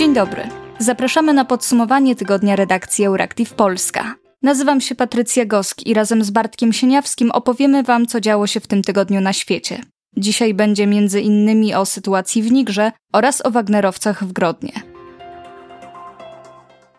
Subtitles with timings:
[0.00, 0.42] Dzień dobry.
[0.78, 4.14] Zapraszamy na podsumowanie tygodnia redakcji Euractiv Polska.
[4.42, 8.66] Nazywam się Patrycja Gosk i razem z Bartkiem Sieniawskim opowiemy Wam, co działo się w
[8.66, 9.80] tym tygodniu na świecie.
[10.16, 14.72] Dzisiaj będzie między innymi o sytuacji w Nigrze oraz o Wagnerowcach w Grodnie.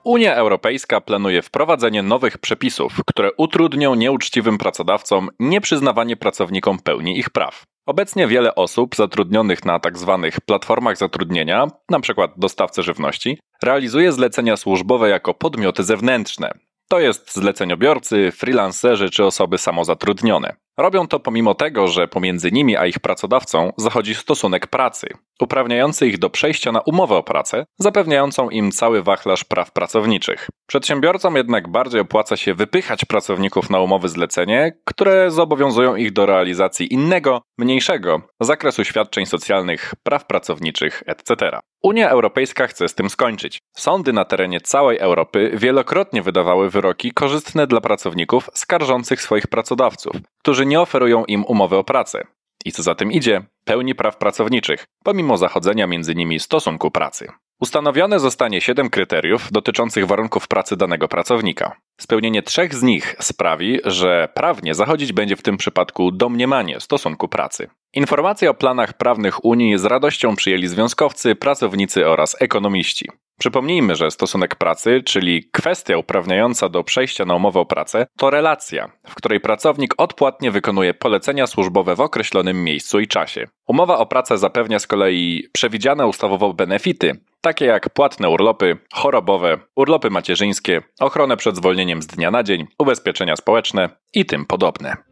[0.03, 7.63] Unia Europejska planuje wprowadzenie nowych przepisów, które utrudnią nieuczciwym pracodawcom nieprzyznawanie pracownikom pełni ich praw.
[7.85, 10.19] Obecnie wiele osób zatrudnionych na tzw.
[10.23, 12.27] Tak platformach zatrudnienia, np.
[12.37, 16.51] dostawcy żywności, realizuje zlecenia służbowe jako podmioty zewnętrzne.
[16.89, 20.55] To jest zleceniobiorcy, freelancerzy czy osoby samozatrudnione.
[20.81, 25.07] Robią to pomimo tego, że pomiędzy nimi a ich pracodawcą zachodzi stosunek pracy,
[25.39, 30.49] uprawniający ich do przejścia na umowę o pracę, zapewniającą im cały wachlarz praw pracowniczych.
[30.67, 36.93] Przedsiębiorcom jednak bardziej opłaca się wypychać pracowników na umowy zlecenie, które zobowiązują ich do realizacji
[36.93, 41.59] innego, mniejszego zakresu świadczeń socjalnych, praw pracowniczych, etc.
[41.83, 43.59] Unia Europejska chce z tym skończyć.
[43.77, 50.65] Sądy na terenie całej Europy wielokrotnie wydawały wyroki korzystne dla pracowników skarżących swoich pracodawców, którzy
[50.71, 52.27] nie oferują im umowy o pracę.
[52.65, 57.27] I co za tym idzie, pełni praw pracowniczych, pomimo zachodzenia między nimi stosunku pracy.
[57.61, 61.75] Ustanowione zostanie siedem kryteriów dotyczących warunków pracy danego pracownika.
[62.01, 67.69] Spełnienie trzech z nich sprawi, że prawnie zachodzić będzie w tym przypadku domniemanie stosunku pracy.
[67.93, 73.09] Informacje o planach prawnych Unii z radością przyjęli związkowcy, pracownicy oraz ekonomiści.
[73.41, 78.91] Przypomnijmy, że stosunek pracy, czyli kwestia uprawniająca do przejścia na umowę o pracę, to relacja,
[79.07, 83.47] w której pracownik odpłatnie wykonuje polecenia służbowe w określonym miejscu i czasie.
[83.67, 90.09] Umowa o pracę zapewnia z kolei przewidziane ustawowo benefity, takie jak płatne urlopy, chorobowe, urlopy
[90.09, 95.10] macierzyńskie, ochronę przed zwolnieniem z dnia na dzień, ubezpieczenia społeczne i tym podobne.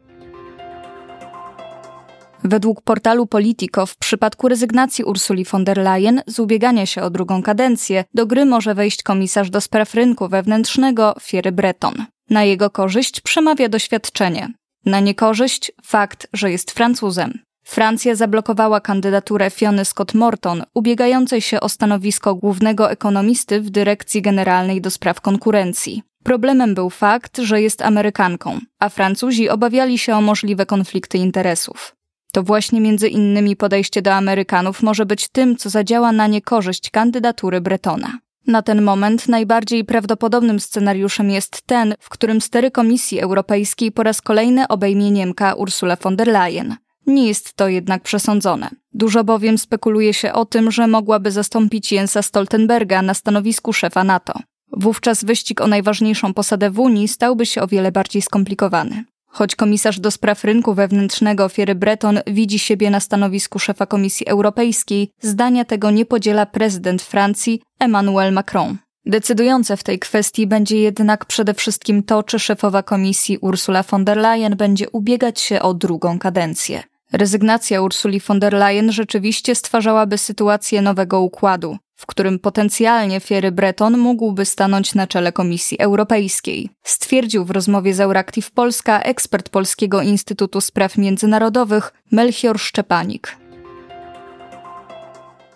[2.44, 7.42] Według portalu Politico w przypadku rezygnacji Ursuli von der Leyen z ubiegania się o drugą
[7.42, 11.94] kadencję do gry może wejść komisarz do spraw rynku wewnętrznego Thierry Breton.
[12.30, 14.48] Na jego korzyść przemawia doświadczenie.
[14.86, 17.38] Na niekorzyść fakt, że jest Francuzem.
[17.64, 24.80] Francja zablokowała kandydaturę Fiony Scott Morton, ubiegającej się o stanowisko głównego ekonomisty w Dyrekcji Generalnej
[24.80, 26.02] do Spraw Konkurencji.
[26.24, 31.99] Problemem był fakt, że jest Amerykanką, a Francuzi obawiali się o możliwe konflikty interesów.
[32.32, 37.60] To właśnie między innymi podejście do Amerykanów może być tym, co zadziała na niekorzyść kandydatury
[37.60, 38.18] Bretona.
[38.46, 44.22] Na ten moment najbardziej prawdopodobnym scenariuszem jest ten, w którym stery Komisji Europejskiej po raz
[44.22, 46.76] kolejny obejmie Niemka Ursula von der Leyen.
[47.06, 48.70] Nie jest to jednak przesądzone.
[48.94, 54.34] Dużo bowiem spekuluje się o tym, że mogłaby zastąpić Jensa Stoltenberga na stanowisku szefa NATO.
[54.72, 59.04] Wówczas wyścig o najważniejszą posadę w Unii stałby się o wiele bardziej skomplikowany.
[59.30, 65.10] Choć komisarz do spraw rynku wewnętrznego Fiery Breton widzi siebie na stanowisku szefa Komisji Europejskiej,
[65.20, 68.76] zdania tego nie podziela prezydent Francji Emmanuel Macron.
[69.06, 74.16] Decydujące w tej kwestii będzie jednak przede wszystkim to, czy szefowa komisji Ursula von der
[74.16, 76.82] Leyen będzie ubiegać się o drugą kadencję.
[77.12, 83.98] Rezygnacja Ursuli von der Leyen rzeczywiście stwarzałaby sytuację nowego układu, w którym potencjalnie Fiery Breton
[83.98, 90.60] mógłby stanąć na czele Komisji Europejskiej, stwierdził w rozmowie z Euractiv Polska ekspert Polskiego Instytutu
[90.60, 93.36] Spraw Międzynarodowych Melchior Szczepanik.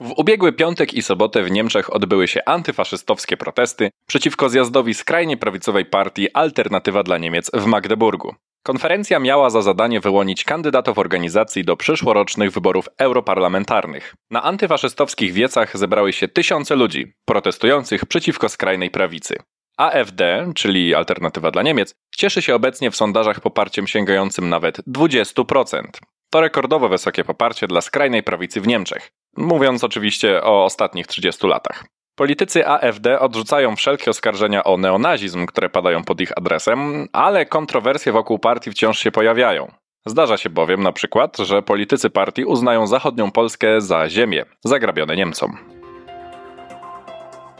[0.00, 5.84] W ubiegły piątek i sobotę w Niemczech odbyły się antyfaszystowskie protesty przeciwko zjazdowi skrajnie prawicowej
[5.84, 8.34] partii Alternatywa dla Niemiec w Magdeburgu.
[8.66, 14.14] Konferencja miała za zadanie wyłonić kandydatów organizacji do przyszłorocznych wyborów europarlamentarnych.
[14.30, 19.36] Na antyfaszystowskich wiecach zebrały się tysiące ludzi protestujących przeciwko skrajnej prawicy.
[19.76, 25.82] AfD, czyli Alternatywa dla Niemiec, cieszy się obecnie w sondażach poparciem sięgającym nawet 20%.
[26.31, 31.84] To rekordowo wysokie poparcie dla skrajnej prawicy w Niemczech, mówiąc oczywiście o ostatnich 30 latach.
[32.16, 38.38] Politycy AfD odrzucają wszelkie oskarżenia o neonazizm, które padają pod ich adresem, ale kontrowersje wokół
[38.38, 39.72] partii wciąż się pojawiają.
[40.06, 45.58] Zdarza się bowiem na przykład, że politycy partii uznają zachodnią Polskę za ziemię zagrabione Niemcom.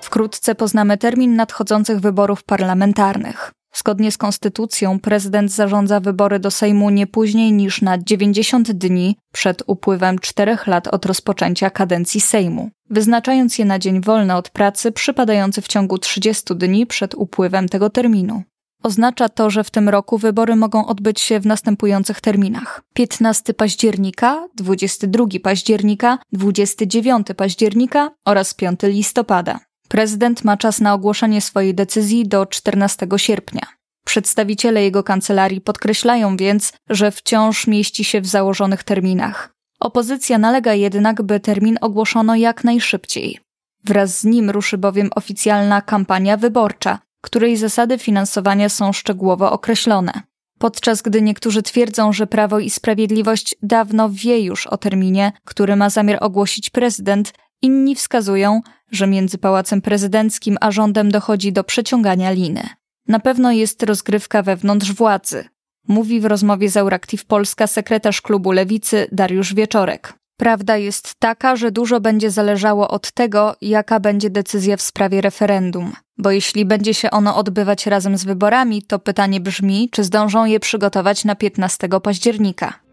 [0.03, 3.53] Wkrótce poznamy termin nadchodzących wyborów parlamentarnych.
[3.75, 9.63] Zgodnie z konstytucją prezydent zarządza wybory do Sejmu nie później niż na 90 dni przed
[9.67, 15.63] upływem czterech lat od rozpoczęcia kadencji Sejmu, wyznaczając je na dzień wolny od pracy przypadający
[15.63, 18.43] w ciągu 30 dni przed upływem tego terminu.
[18.83, 24.49] Oznacza to, że w tym roku wybory mogą odbyć się w następujących terminach: 15 października,
[24.55, 29.61] 22 października, 29 października oraz 5 listopada.
[29.95, 33.63] Prezydent ma czas na ogłoszenie swojej decyzji do 14 sierpnia.
[34.05, 39.55] Przedstawiciele jego kancelarii podkreślają więc, że wciąż mieści się w założonych terminach.
[39.81, 43.39] Opozycja nalega jednak, by termin ogłoszono jak najszybciej.
[43.85, 50.13] Wraz z nim ruszy bowiem oficjalna kampania wyborcza, której zasady finansowania są szczegółowo określone.
[50.59, 55.91] Podczas gdy niektórzy twierdzą, że Prawo i Sprawiedliwość dawno wie już o terminie, który ma
[55.91, 57.33] zamiar ogłosić prezydent,
[57.65, 62.69] inni wskazują, że między Pałacem Prezydenckim a rządem dochodzi do przeciągania liny.
[63.09, 65.45] Na pewno jest rozgrywka wewnątrz władzy,
[65.89, 70.15] mówi w rozmowie z Euractiv Polska sekretarz klubu Lewicy Dariusz Wieczorek.
[70.37, 75.93] Prawda jest taka, że dużo będzie zależało od tego, jaka będzie decyzja w sprawie referendum.
[76.19, 80.61] Bo jeśli będzie się ono odbywać razem z wyborami, to pytanie brzmi, czy zdążą je
[80.61, 82.84] przygotować na 15 października.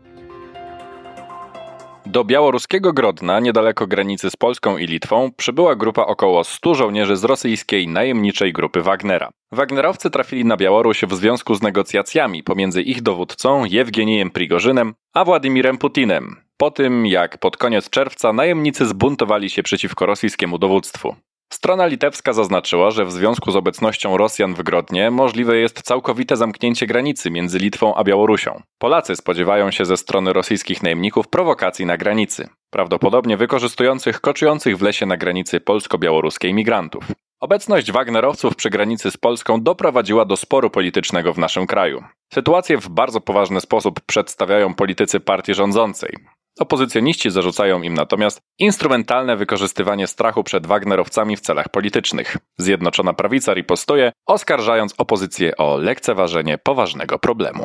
[2.11, 7.23] Do białoruskiego Grodna, niedaleko granicy z Polską i Litwą, przybyła grupa około 100 żołnierzy z
[7.23, 9.29] rosyjskiej najemniczej grupy Wagnera.
[9.51, 15.77] Wagnerowcy trafili na Białoruś w związku z negocjacjami pomiędzy ich dowódcą Jewgenijem Prigorzynem a Władimirem
[15.77, 21.15] Putinem, po tym jak pod koniec czerwca najemnicy zbuntowali się przeciwko rosyjskiemu dowództwu.
[21.53, 26.87] Strona litewska zaznaczyła, że w związku z obecnością Rosjan w Grodnie możliwe jest całkowite zamknięcie
[26.87, 28.61] granicy między Litwą a Białorusią.
[28.77, 35.05] Polacy spodziewają się ze strony rosyjskich najemników prowokacji na granicy, prawdopodobnie wykorzystujących koczujących w lesie
[35.05, 37.03] na granicy polsko-białoruskiej migrantów.
[37.39, 42.03] Obecność Wagnerowców przy granicy z Polską doprowadziła do sporu politycznego w naszym kraju.
[42.33, 46.17] Sytuację w bardzo poważny sposób przedstawiają politycy partii rządzącej.
[46.59, 52.37] Opozycjoniści zarzucają im natomiast instrumentalne wykorzystywanie strachu przed Wagnerowcami w celach politycznych.
[52.57, 57.63] Zjednoczona Prawica ripostuje, oskarżając opozycję o lekceważenie poważnego problemu.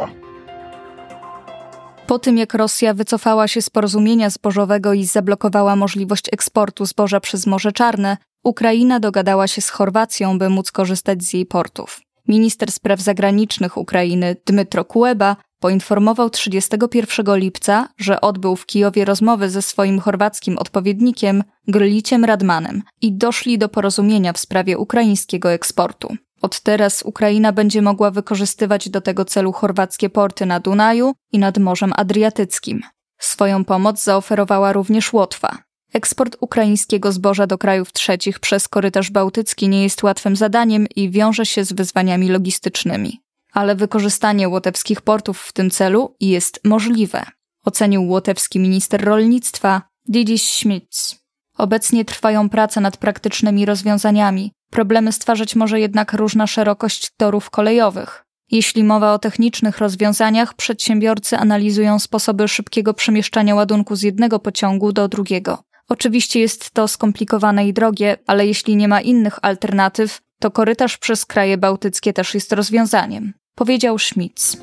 [2.07, 7.47] Po tym jak Rosja wycofała się z porozumienia zbożowego i zablokowała możliwość eksportu zboża przez
[7.47, 12.01] Morze Czarne, Ukraina dogadała się z Chorwacją, by móc korzystać z jej portów.
[12.29, 19.63] Minister spraw zagranicznych Ukrainy Dmytro Kuleba poinformował 31 lipca, że odbył w Kijowie rozmowy ze
[19.63, 26.17] swoim chorwackim odpowiednikiem Gryliciem Radmanem i doszli do porozumienia w sprawie ukraińskiego eksportu.
[26.43, 31.59] Od teraz Ukraina będzie mogła wykorzystywać do tego celu chorwackie porty na Dunaju i nad
[31.59, 32.81] Morzem Adriatyckim.
[33.19, 35.59] Swoją pomoc zaoferowała również Łotwa.
[35.93, 41.47] Eksport ukraińskiego zboża do krajów trzecich przez korytarz bałtycki nie jest łatwym zadaniem i wiąże
[41.47, 43.26] się z wyzwaniami logistycznymi.
[43.57, 47.25] Ale wykorzystanie łotewskich portów w tym celu jest możliwe,
[47.65, 51.17] ocenił łotewski minister rolnictwa Didis Schmitz.
[51.59, 54.53] Obecnie trwają prace nad praktycznymi rozwiązaniami.
[54.71, 58.25] Problemy stwarzać może jednak różna szerokość torów kolejowych.
[58.51, 65.09] Jeśli mowa o technicznych rozwiązaniach, przedsiębiorcy analizują sposoby szybkiego przemieszczania ładunku z jednego pociągu do
[65.09, 65.59] drugiego.
[65.89, 71.27] Oczywiście jest to skomplikowane i drogie, ale jeśli nie ma innych alternatyw, to korytarz przez
[71.27, 74.57] kraje bałtyckie też jest rozwiązaniem, powiedział Schmitz.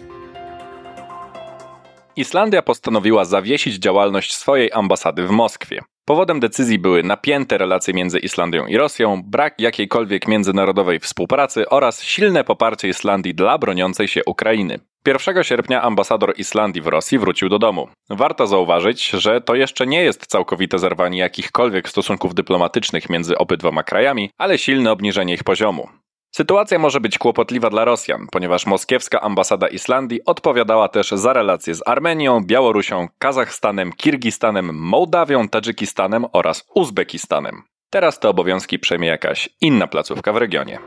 [2.16, 5.82] Islandia postanowiła zawiesić działalność swojej ambasady w Moskwie.
[6.06, 12.44] Powodem decyzji były napięte relacje między Islandią i Rosją, brak jakiejkolwiek międzynarodowej współpracy oraz silne
[12.44, 14.80] poparcie Islandii dla broniącej się Ukrainy.
[15.08, 17.88] 1 sierpnia ambasador Islandii w Rosji wrócił do domu.
[18.10, 24.30] Warto zauważyć, że to jeszcze nie jest całkowite zerwanie jakichkolwiek stosunków dyplomatycznych między obydwoma krajami,
[24.38, 26.03] ale silne obniżenie ich poziomu.
[26.36, 31.82] Sytuacja może być kłopotliwa dla Rosjan, ponieważ moskiewska ambasada Islandii odpowiadała też za relacje z
[31.86, 37.62] Armenią, Białorusią, Kazachstanem, Kirgistanem, Mołdawią, Tadżykistanem oraz Uzbekistanem.
[37.90, 40.80] Teraz te obowiązki przejmie jakaś inna placówka w regionie.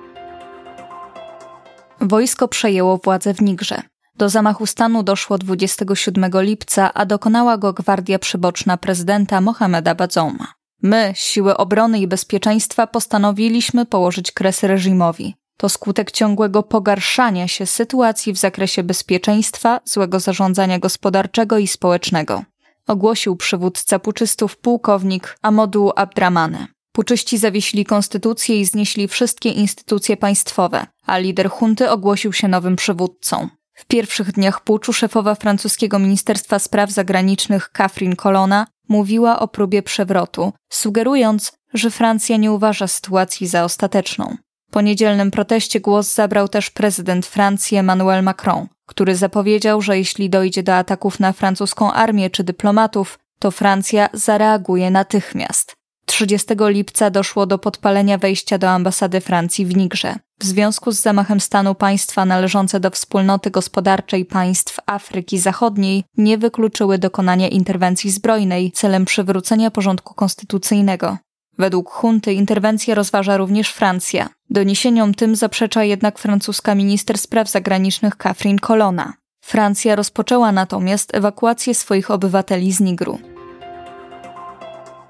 [2.00, 3.82] Wojsko przejęło władzę w Nigrze.
[4.16, 10.55] Do zamachu stanu doszło 27 lipca, a dokonała go gwardia przyboczna prezydenta Mohameda Bazoma.
[10.82, 15.34] My, siły obrony i bezpieczeństwa, postanowiliśmy położyć kres reżimowi.
[15.56, 22.42] To skutek ciągłego pogarszania się sytuacji w zakresie bezpieczeństwa, złego zarządzania gospodarczego i społecznego,
[22.86, 26.66] ogłosił przywódca puczystów pułkownik Amodu Abdramane.
[26.92, 33.48] Puczyści zawiesili konstytucję i znieśli wszystkie instytucje państwowe, a lider hunty ogłosił się nowym przywódcą.
[33.74, 40.52] W pierwszych dniach puczu szefowa francuskiego Ministerstwa Spraw Zagranicznych Catherine Colonna mówiła o próbie przewrotu,
[40.68, 44.36] sugerując, że Francja nie uważa sytuacji za ostateczną.
[44.70, 50.62] Po niedzielnym proteście głos zabrał też prezydent Francji Emmanuel Macron, który zapowiedział, że jeśli dojdzie
[50.62, 55.76] do ataków na francuską armię czy dyplomatów, to Francja zareaguje natychmiast.
[56.06, 60.14] 30 lipca doszło do podpalenia wejścia do ambasady Francji w Nigrze.
[60.40, 66.98] W związku z zamachem stanu państwa należące do wspólnoty gospodarczej państw Afryki Zachodniej nie wykluczyły
[66.98, 71.18] dokonania interwencji zbrojnej celem przywrócenia porządku konstytucyjnego.
[71.58, 74.28] Według hunty interwencję rozważa również Francja.
[74.50, 79.12] Doniesieniom tym zaprzecza jednak francuska minister spraw zagranicznych Catherine Colonna.
[79.40, 83.18] Francja rozpoczęła natomiast ewakuację swoich obywateli z Nigru.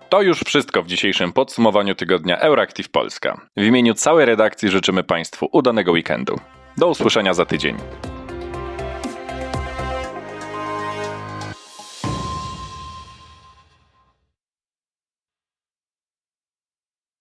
[0.09, 3.41] To już wszystko w dzisiejszym podsumowaniu tygodnia Euractiv Polska.
[3.57, 6.41] W imieniu całej redakcji życzymy Państwu udanego weekendu.
[6.77, 7.77] Do usłyszenia za tydzień.